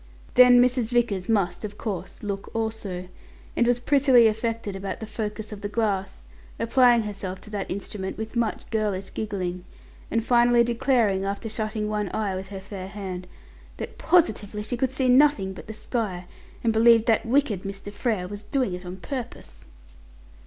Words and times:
Then 0.33 0.59
Mrs. 0.59 0.89
Vickers 0.91 1.29
must, 1.29 1.63
of 1.63 1.77
course, 1.77 2.23
look 2.23 2.49
also, 2.55 3.07
and 3.55 3.67
was 3.67 3.79
prettily 3.79 4.25
affected 4.25 4.75
about 4.75 4.99
the 4.99 5.05
focus 5.05 5.51
of 5.51 5.61
the 5.61 5.69
glass, 5.69 6.25
applying 6.59 7.03
herself 7.03 7.39
to 7.41 7.51
that 7.51 7.69
instrument 7.69 8.17
with 8.17 8.35
much 8.35 8.67
girlish 8.71 9.13
giggling, 9.13 9.63
and 10.09 10.25
finally 10.25 10.63
declaring, 10.63 11.23
after 11.23 11.47
shutting 11.49 11.87
one 11.87 12.09
eye 12.15 12.33
with 12.33 12.47
her 12.47 12.61
fair 12.61 12.87
hand, 12.87 13.27
that 13.77 13.99
positively 13.99 14.63
she 14.63 14.75
"could 14.75 14.89
see 14.89 15.07
nothing 15.07 15.53
but 15.53 15.71
sky, 15.75 16.25
and 16.63 16.73
believed 16.73 17.05
that 17.05 17.23
wicked 17.23 17.61
Mr. 17.61 17.93
Frere 17.93 18.27
was 18.27 18.41
doing 18.41 18.73
it 18.73 18.87
on 18.87 18.97
purpose." 18.97 19.65